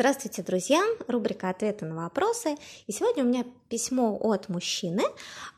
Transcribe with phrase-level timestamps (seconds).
[0.00, 0.82] Здравствуйте, друзья!
[1.08, 2.56] Рубрика «Ответы на вопросы».
[2.86, 5.02] И сегодня у меня письмо от мужчины.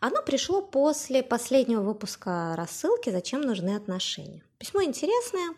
[0.01, 4.43] Оно пришло после последнего выпуска рассылки «Зачем нужны отношения?».
[4.59, 5.55] Письмо интересное,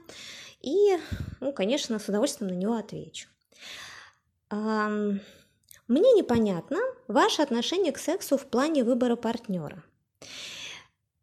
[0.60, 0.98] и,
[1.40, 3.30] ну, конечно, с удовольствием на него отвечу.
[4.50, 5.20] Мне
[5.88, 6.76] непонятно
[7.08, 9.82] ваше отношение к сексу в плане выбора партнера.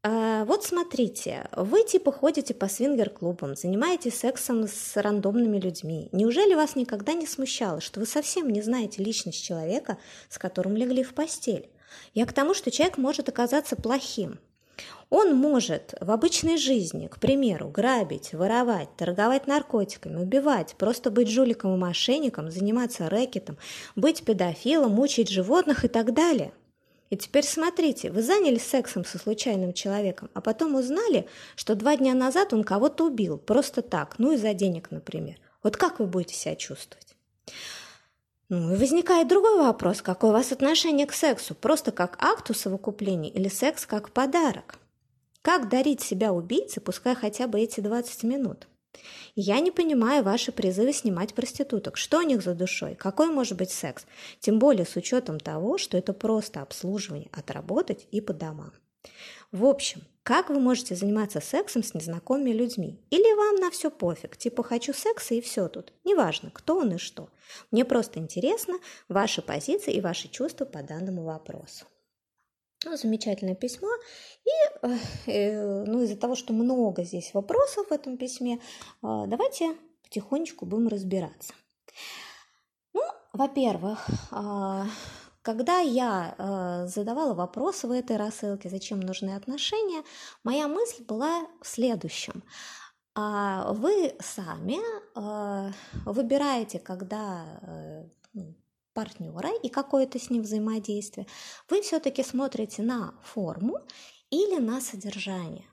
[0.03, 6.09] А, вот смотрите, вы типа ходите по свингер-клубам, занимаетесь сексом с рандомными людьми.
[6.11, 11.03] Неужели вас никогда не смущало, что вы совсем не знаете личность человека, с которым легли
[11.03, 11.69] в постель?
[12.15, 14.39] Я к тому, что человек может оказаться плохим.
[15.11, 21.75] Он может в обычной жизни, к примеру, грабить, воровать, торговать наркотиками, убивать, просто быть жуликом
[21.75, 23.57] и мошенником, заниматься рэкетом,
[23.95, 26.53] быть педофилом, мучить животных и так далее–
[27.11, 32.13] и теперь смотрите, вы занялись сексом со случайным человеком, а потом узнали, что два дня
[32.13, 35.35] назад он кого-то убил, просто так, ну из-за денег, например.
[35.61, 37.17] Вот как вы будете себя чувствовать?
[38.47, 43.29] Ну и возникает другой вопрос, какое у вас отношение к сексу, просто как акту совокупления
[43.29, 44.79] или секс как подарок?
[45.41, 48.69] Как дарить себя убийце, пускай хотя бы эти 20 минут?
[49.35, 51.97] Я не понимаю ваши призывы снимать проституток.
[51.97, 52.95] Что у них за душой?
[52.95, 54.05] Какой может быть секс?
[54.39, 58.73] Тем более с учетом того, что это просто обслуживание, отработать и по домам.
[59.51, 62.99] В общем, как вы можете заниматься сексом с незнакомыми людьми?
[63.09, 65.93] Или вам на все пофиг, типа хочу секса и все тут.
[66.03, 67.29] Неважно, кто он и что.
[67.71, 68.75] Мне просто интересно
[69.09, 71.85] ваши позиции и ваши чувства по данному вопросу.
[72.83, 73.89] Ну, замечательное письмо.
[74.43, 74.87] И
[75.27, 78.59] э, ну, из-за того, что много здесь вопросов в этом письме, э,
[79.27, 81.53] давайте потихонечку будем разбираться.
[82.93, 83.01] Ну,
[83.33, 84.83] во-первых, э,
[85.43, 90.03] когда я задавала вопросы в этой рассылке, зачем нужны отношения,
[90.43, 92.43] моя мысль была в следующем.
[93.15, 94.77] А вы сами
[96.05, 97.43] выбираете, когда
[98.33, 98.55] ну,
[98.93, 101.27] партнера и какое-то с ним взаимодействие,
[101.69, 103.79] вы все-таки смотрите на форму
[104.29, 105.65] или на содержание.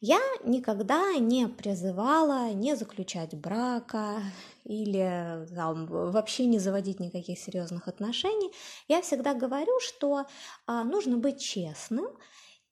[0.00, 4.20] Я никогда не призывала не заключать брака
[4.64, 8.52] или там, вообще не заводить никаких серьезных отношений.
[8.86, 10.26] Я всегда говорю, что
[10.66, 12.06] а, нужно быть честным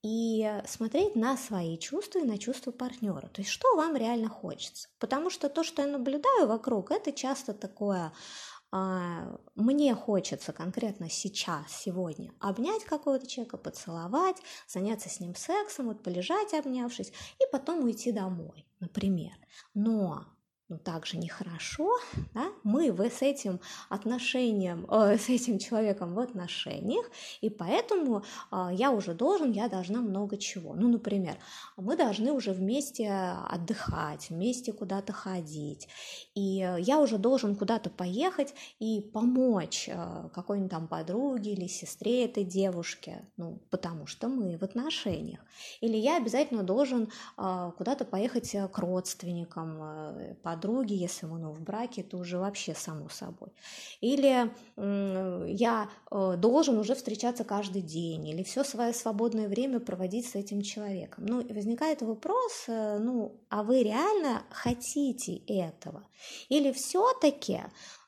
[0.02, 3.28] и смотреть на свои чувства и на чувства партнера.
[3.28, 4.88] То есть, что вам реально хочется.
[4.98, 8.12] Потому что то, что я наблюдаю вокруг, это часто такое
[8.72, 16.54] мне хочется конкретно сейчас, сегодня обнять какого-то человека, поцеловать, заняться с ним сексом, вот полежать
[16.54, 19.32] обнявшись и потом уйти домой, например.
[19.74, 20.24] Но
[20.72, 21.98] ну, также нехорошо,
[22.32, 23.60] да, мы с этим
[23.90, 27.04] отношением, э, с этим человеком в отношениях,
[27.42, 30.72] и поэтому э, я уже должен, я должна много чего.
[30.74, 31.36] Ну, например,
[31.76, 33.12] мы должны уже вместе
[33.50, 35.88] отдыхать, вместе куда-то ходить,
[36.34, 42.44] и я уже должен куда-то поехать и помочь э, какой-нибудь там подруге или сестре этой
[42.44, 45.40] девушки, ну, потому что мы в отношениях.
[45.82, 51.60] Или я обязательно должен э, куда-то поехать к родственникам, э, подруги, если мы ну, в
[51.60, 53.50] браке, то уже вообще само собой.
[54.00, 60.34] Или я э, должен уже встречаться каждый день, или все свое свободное время проводить с
[60.34, 61.26] этим человеком.
[61.26, 66.02] Ну, и возникает вопрос, э, ну, а вы реально хотите этого?
[66.48, 67.60] Или все-таки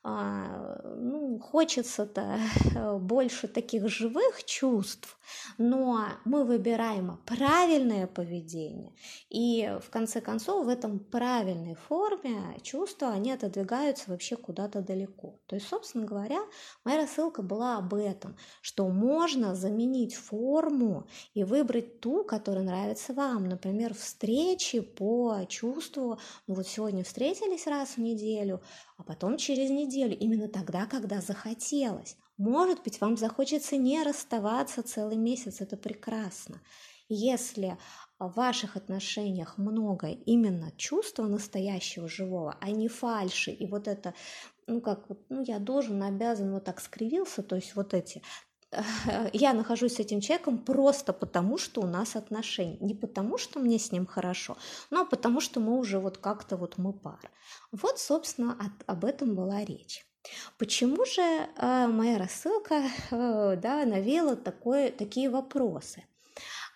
[0.04, 2.38] ну, хочется-то
[3.00, 5.18] больше таких живых чувств,
[5.56, 8.92] но мы выбираем правильное поведение,
[9.30, 15.40] и в конце концов в этом правильной форме чувства, они отодвигаются вообще куда-то далеко.
[15.46, 16.40] То есть, собственно говоря,
[16.84, 23.48] моя рассылка была об этом, что можно заменить форму и выбрать ту, которая нравится вам.
[23.48, 28.60] Например, встречи по чувству, ну вот сегодня встретились раз в неделю,
[28.96, 32.16] а потом через неделю, именно тогда, когда захотелось.
[32.36, 36.60] Может быть, вам захочется не расставаться целый месяц, это прекрасно.
[37.08, 37.78] Если
[38.18, 44.14] в ваших отношениях много именно чувства настоящего живого, а не фальши, и вот это,
[44.66, 48.22] ну как, ну я должен, обязан, вот так скривился, то есть вот эти
[49.32, 52.78] я нахожусь с этим человеком просто потому, что у нас отношения.
[52.80, 54.56] Не потому, что мне с ним хорошо,
[54.90, 57.30] но потому, что мы уже вот как-то вот мы пара.
[57.72, 60.06] Вот, собственно, от, об этом была речь.
[60.58, 66.04] Почему же э, моя рассылка э, да, навела такое, такие вопросы?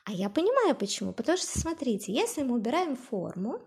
[0.05, 1.13] А я понимаю почему.
[1.13, 3.61] Потому что, смотрите, если мы убираем форму,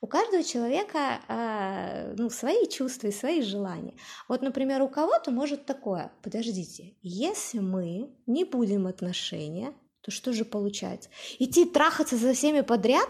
[0.00, 3.94] у каждого человека э, ну, свои чувства и свои желания.
[4.28, 10.44] Вот, например, у кого-то может такое, подождите, если мы не будем отношения, то что же
[10.44, 11.08] получается?
[11.38, 13.08] Идти трахаться за всеми подряд?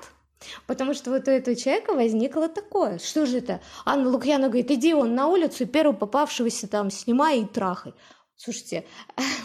[0.67, 2.99] Потому что вот у этого человека возникло такое.
[2.99, 3.61] Что же это?
[3.85, 7.95] Анна Лукьяна говорит, иди он на улицу, первого попавшегося там снимай и трахай.
[8.37, 8.85] Слушайте,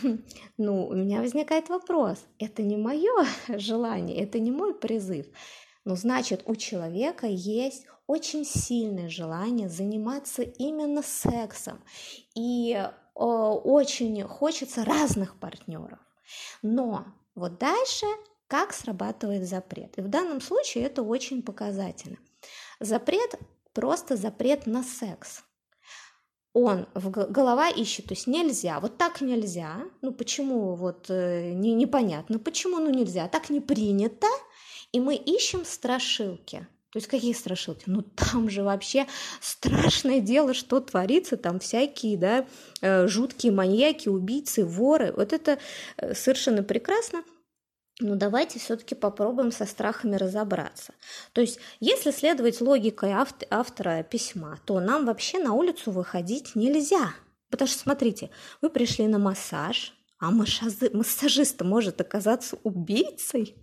[0.57, 2.17] ну, у меня возникает вопрос.
[2.39, 5.27] Это не мое желание, это не мой призыв.
[5.87, 11.81] Ну, значит, у человека есть очень сильное желание заниматься именно сексом.
[12.35, 15.99] И э, очень хочется разных партнеров.
[16.61, 17.05] Но
[17.35, 18.05] вот дальше
[18.47, 19.97] как срабатывает запрет.
[19.97, 22.17] И в данном случае это очень показательно.
[22.81, 23.39] Запрет
[23.71, 25.43] просто запрет на секс.
[26.51, 29.83] Он в голова ищет, то есть нельзя, вот так нельзя.
[30.01, 34.27] Ну почему вот э, не, непонятно, почему ну нельзя, так не принято.
[34.91, 36.67] И мы ищем страшилки.
[36.91, 37.83] То есть какие страшилки?
[37.87, 39.05] Ну там же вообще
[39.41, 42.47] страшное дело, что творится, там всякие, да,
[42.81, 45.13] э, жуткие маньяки, убийцы, воры.
[45.15, 45.59] Вот это
[45.97, 47.23] э, совершенно прекрасно.
[47.99, 50.93] Но давайте все-таки попробуем со страхами разобраться.
[51.33, 53.15] То есть, если следовать логике
[53.49, 57.15] автора письма, то нам вообще на улицу выходить нельзя.
[57.49, 58.29] Потому что, смотрите,
[58.61, 63.55] вы пришли на массаж, а массажист может оказаться убийцей?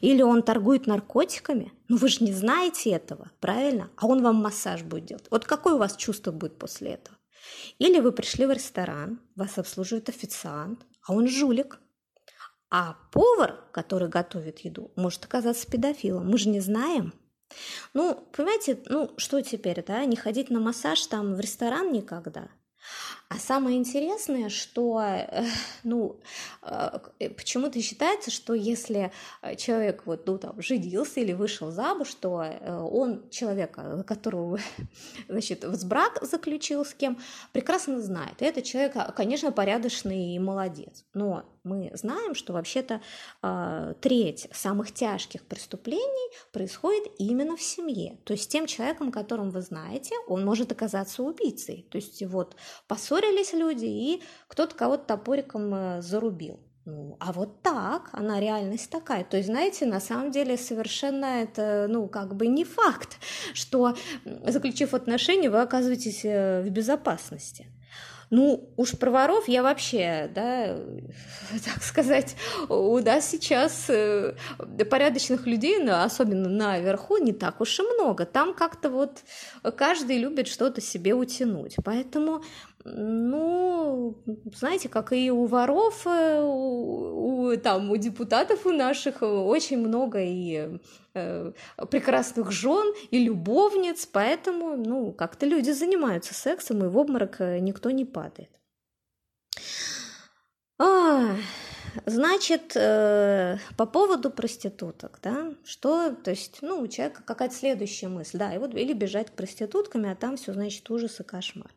[0.00, 1.72] Или он торгует наркотиками?
[1.88, 3.90] Ну вы же не знаете этого, правильно?
[3.96, 5.26] А он вам массаж будет делать.
[5.30, 7.16] Вот какое у вас чувство будет после этого?
[7.78, 11.80] Или вы пришли в ресторан, вас обслуживает официант, а он жулик,
[12.70, 16.28] а повар, который готовит еду, может оказаться педофилом.
[16.28, 17.14] Мы же не знаем.
[17.94, 22.48] Ну, понимаете, ну что теперь, да, не ходить на массаж там в ресторан никогда–
[23.28, 25.44] а самое интересное, что, э,
[25.84, 26.20] ну,
[26.62, 29.10] э, э, почему-то считается, что если
[29.56, 32.44] человек вот, ну, там, женился или вышел замуж, то
[32.92, 34.58] он человека, которого,
[35.28, 37.18] значит, в брак заключил с кем,
[37.52, 38.42] прекрасно знает.
[38.42, 41.04] И этот человек, конечно, порядочный и молодец.
[41.14, 43.00] Но мы знаем, что вообще-то
[44.00, 48.18] треть самых тяжких преступлений происходит именно в семье.
[48.24, 51.86] То есть тем человеком, которым вы знаете, он может оказаться убийцей.
[51.90, 52.56] То есть вот
[52.88, 56.60] поссорились люди, и кто-то кого-то топориком э, зарубил.
[56.84, 59.22] Ну, а вот так, она реальность такая.
[59.22, 63.18] То есть, знаете, на самом деле совершенно это, ну, как бы не факт,
[63.54, 63.94] что,
[64.24, 67.66] заключив отношения, вы оказываетесь э, в безопасности.
[68.32, 70.74] Ну, уж про воров я вообще, да,
[71.66, 72.34] так сказать,
[72.70, 74.34] у нас сейчас э,
[74.90, 78.24] порядочных людей, особенно наверху, не так уж и много.
[78.24, 79.18] Там как-то вот
[79.76, 81.76] каждый любит что-то себе утянуть.
[81.84, 82.42] Поэтому
[82.84, 84.16] ну,
[84.54, 90.20] знаете, как и у воров, э, у, у, там, у депутатов у наших очень много
[90.20, 90.78] и
[91.14, 91.52] э,
[91.90, 97.90] прекрасных жен, и любовниц, поэтому, ну, как-то люди занимаются сексом, и в обморок э, никто
[97.90, 98.50] не падает.
[100.78, 101.36] А,
[102.06, 108.38] значит, э, по поводу проституток, да, что, то есть, ну, у человека какая-то следующая мысль,
[108.38, 111.70] да, и вот или бежать к проституткам, а там все, значит, ужас и кошмар.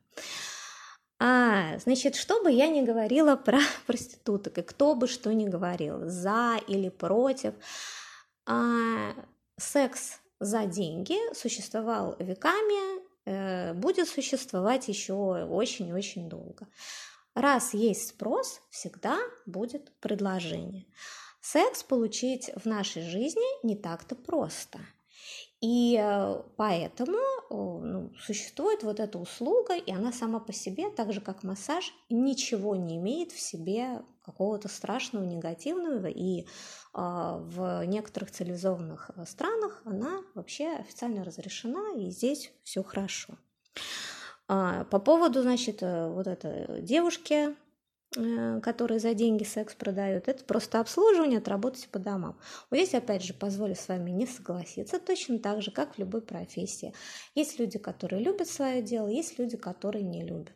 [1.19, 6.09] А, значит, что бы я ни говорила про проституток, и кто бы что ни говорил,
[6.09, 7.53] за или против,
[8.45, 9.13] а,
[9.57, 16.67] секс за деньги существовал веками, э, будет существовать еще очень-очень долго.
[17.33, 20.85] Раз есть спрос, всегда будет предложение.
[21.39, 24.79] Секс получить в нашей жизни не так-то просто–
[25.61, 27.17] и э, поэтому
[27.83, 32.75] ну, существует вот эта услуга, и она сама по себе, так же как массаж, ничего
[32.75, 36.45] не имеет в себе какого-то страшного, негативного, и
[36.93, 43.37] а, в некоторых цивилизованных э, странах она вообще официально разрешена, и здесь все хорошо.
[44.47, 47.64] А, по поводу, значит, э, вот этой девушки, Э,
[48.61, 52.37] которые за деньги секс продают, это просто обслуживание, отработать по домам.
[52.69, 56.21] Вот здесь, опять же, позволю с вами не согласиться, точно так же, как в любой
[56.21, 56.93] профессии.
[57.33, 60.53] Есть люди, которые любят свое дело, есть люди, которые не любят.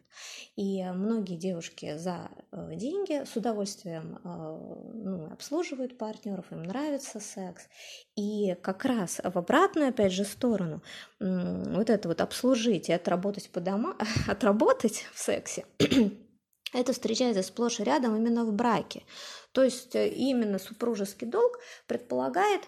[0.56, 7.68] И многие девушки за э, деньги с удовольствием э, ну, обслуживают партнеров, им нравится секс.
[8.16, 10.82] И как раз в обратную, опять же, сторону,
[11.20, 13.98] вот это вот обслужить и отработать по домам,
[14.28, 15.66] отработать в сексе–
[16.74, 19.04] это встречается сплошь и рядом именно в браке.
[19.52, 22.62] То есть э, именно супружеский долг предполагает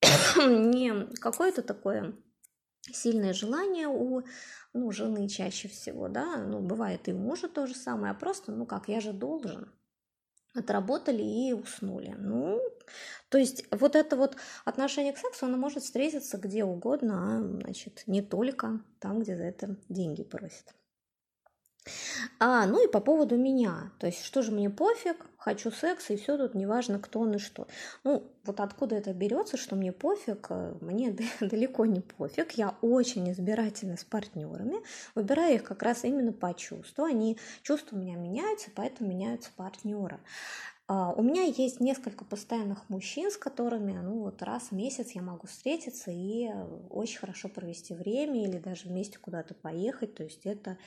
[0.36, 2.14] не какое-то такое
[2.90, 4.22] сильное желание у
[4.74, 8.52] ну, жены чаще всего, да, ну, бывает и у мужа то же самое, а просто,
[8.52, 9.70] ну, как, я же должен.
[10.54, 12.14] Отработали и уснули.
[12.18, 12.60] Ну,
[13.30, 18.04] то есть вот это вот отношение к сексу, оно может встретиться где угодно, а, значит,
[18.06, 20.74] не только там, где за это деньги просят.
[22.38, 23.92] А, ну и по поводу меня.
[23.98, 27.38] То есть, что же мне пофиг, хочу секса, и все тут неважно, кто он и
[27.38, 27.66] что.
[28.04, 32.52] Ну, вот откуда это берется, что мне пофиг, э, мне далеко не пофиг.
[32.52, 34.76] Я очень избирательна с партнерами,
[35.14, 37.04] выбираю их как раз именно по чувству.
[37.04, 40.20] Они, чувства у меня меняются, поэтому меняются партнеры.
[40.88, 45.22] А, у меня есть несколько постоянных мужчин, с которыми, ну вот раз в месяц я
[45.22, 50.14] могу встретиться и э, очень хорошо провести время или даже вместе куда-то поехать.
[50.14, 50.78] То есть это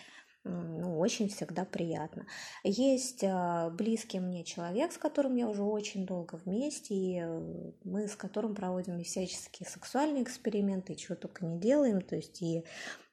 [0.48, 2.28] ну, очень всегда приятно.
[2.64, 8.08] Есть а, близкий мне человек, с которым я уже очень долго вместе, и э, мы
[8.08, 12.64] с которым проводим всяческие сексуальные эксперименты, и чего только не делаем, то есть и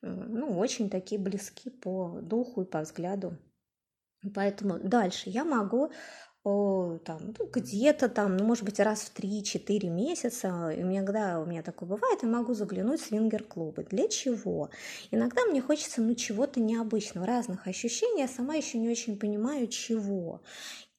[0.02, 3.38] ну, очень такие близки по духу и по взгляду.
[4.34, 5.90] Поэтому дальше я могу
[6.44, 11.62] там, ну, где-то там, ну, может быть, раз в 3-4 месяца, и иногда у меня
[11.62, 13.84] такое бывает, я могу заглянуть в свингер-клубы.
[13.88, 14.70] Для чего?
[15.12, 20.40] Иногда мне хочется, ну, чего-то необычного, разных ощущений, я сама еще не очень понимаю, чего.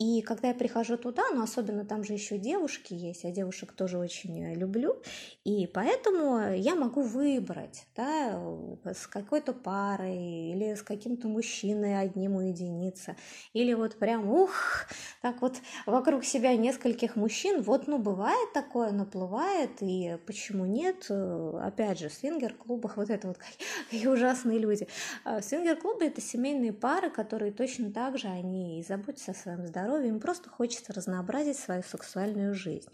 [0.03, 3.97] И когда я прихожу туда, ну, особенно там же еще девушки есть, я девушек тоже
[3.97, 4.97] очень э, люблю,
[5.45, 8.37] и поэтому я могу выбрать, да,
[8.83, 13.15] с какой-то парой или с каким-то мужчиной одним уединиться,
[13.53, 14.87] или вот прям, ух,
[15.21, 15.55] так вот
[15.85, 22.13] вокруг себя нескольких мужчин, вот, ну, бывает такое, наплывает, и почему нет, опять же, в
[22.13, 23.37] свингер-клубах вот это вот
[23.89, 24.85] какие ужасные люди.
[25.23, 29.92] А свингер-клубы— это семейные пары, которые точно так же, они и заботятся о своем здоровье,
[29.93, 32.89] здоровья, им просто хочется разнообразить свою сексуальную жизнь.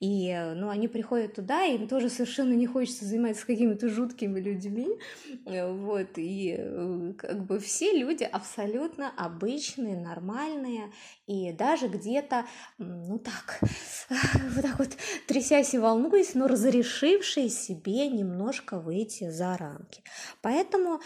[0.00, 4.88] И ну, они приходят туда, им тоже совершенно не хочется заниматься какими-то жуткими людьми.
[5.44, 10.92] Вот, и э, как бы все люди абсолютно обычные, нормальные,
[11.26, 12.46] и даже где-то,
[12.78, 13.60] ну так,
[14.54, 14.90] вот так вот
[15.26, 20.02] трясясь и волнуясь, но разрешившие себе немножко выйти за рамки.
[20.42, 21.00] Поэтому,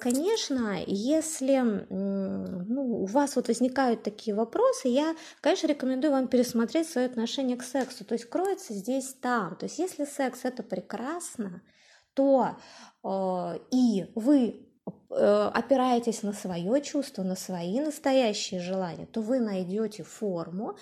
[0.00, 6.88] конечно, если ну, у вас вот возникают такие вопросы, вопросы, я, конечно, рекомендую вам пересмотреть
[6.88, 8.04] свое отношение к сексу.
[8.04, 9.56] То есть кроется здесь там.
[9.56, 11.62] То есть если секс это прекрасно,
[12.14, 12.56] то
[13.02, 14.68] э, и вы
[15.10, 20.76] опираетесь на свое чувство, на свои настоящие желания, то вы найдете форму,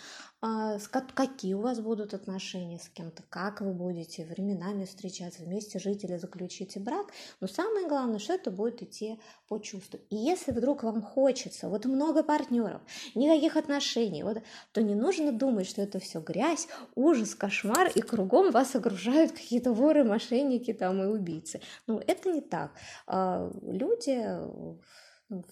[0.45, 0.77] а,
[1.15, 6.17] какие у вас будут отношения с кем-то, как вы будете временами встречаться, вместе жить или
[6.17, 7.07] заключите брак.
[7.41, 10.01] Но самое главное, что это будет идти по чувству.
[10.11, 12.83] И если вдруг вам хочется, вот много партнеров,
[13.15, 14.39] никаких отношений, вот,
[14.73, 19.73] то не нужно думать, что это все грязь, ужас, кошмар, и кругом вас окружают какие-то
[19.73, 21.61] воры, мошенники там и убийцы.
[21.87, 22.73] Ну, это не так.
[23.07, 23.49] А,
[24.13, 24.79] люди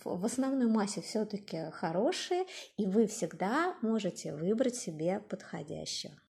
[0.05, 2.45] в основной массе все-таки хорошие,
[2.77, 6.15] и вы всегда можете выбрать себе подходящего.